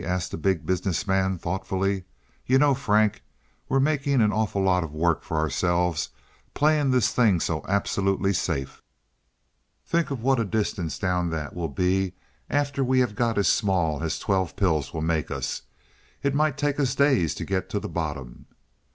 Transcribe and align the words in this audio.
asked 0.03 0.31
the 0.31 0.37
Big 0.37 0.65
Business 0.65 1.05
Man 1.05 1.37
thoughtfully. 1.37 2.05
"You 2.47 2.57
know, 2.57 2.73
Frank, 2.73 3.21
we're 3.69 3.79
making 3.79 4.19
an 4.19 4.31
awful 4.33 4.63
lot 4.63 4.83
of 4.83 4.95
work 4.95 5.21
for 5.21 5.37
ourselves, 5.37 6.09
playing 6.55 6.89
this 6.89 7.13
thing 7.13 7.39
so 7.39 7.63
absolutely 7.69 8.33
safe. 8.33 8.81
Think 9.85 10.09
of 10.09 10.23
what 10.23 10.39
a 10.39 10.43
distance 10.43 10.97
down 10.97 11.29
that 11.29 11.53
will 11.53 11.69
be 11.69 12.13
after 12.49 12.83
we 12.83 12.97
have 12.97 13.13
got 13.13 13.37
as 13.37 13.47
small 13.47 14.01
as 14.01 14.17
twelve 14.17 14.55
pills 14.55 14.91
will 14.91 15.01
make 15.03 15.29
us. 15.29 15.61
It 16.23 16.33
might 16.33 16.57
take 16.57 16.79
us 16.79 16.95
days 16.95 17.35
to 17.35 17.45
get 17.45 17.69
to 17.69 17.79
the 17.79 17.87
bottom." 17.87 18.47